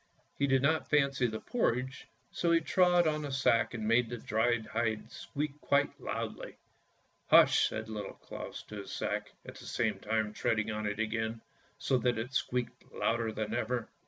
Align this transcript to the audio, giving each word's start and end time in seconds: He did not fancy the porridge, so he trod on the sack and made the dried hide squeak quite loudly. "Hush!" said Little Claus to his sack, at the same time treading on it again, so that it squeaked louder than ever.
He 0.35 0.47
did 0.47 0.63
not 0.63 0.89
fancy 0.89 1.27
the 1.27 1.39
porridge, 1.39 2.07
so 2.31 2.51
he 2.51 2.59
trod 2.59 3.05
on 3.05 3.21
the 3.21 3.31
sack 3.31 3.75
and 3.75 3.87
made 3.87 4.09
the 4.09 4.17
dried 4.17 4.65
hide 4.65 5.11
squeak 5.11 5.61
quite 5.61 6.01
loudly. 6.01 6.57
"Hush!" 7.27 7.67
said 7.69 7.87
Little 7.87 8.15
Claus 8.15 8.63
to 8.63 8.77
his 8.77 8.91
sack, 8.91 9.31
at 9.45 9.57
the 9.57 9.67
same 9.67 9.99
time 9.99 10.33
treading 10.33 10.71
on 10.71 10.87
it 10.87 10.97
again, 10.97 11.39
so 11.77 11.99
that 11.99 12.17
it 12.17 12.33
squeaked 12.33 12.91
louder 12.91 13.31
than 13.31 13.53
ever. 13.53 13.89